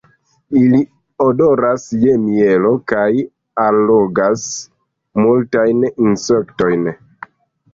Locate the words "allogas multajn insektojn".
3.67-6.91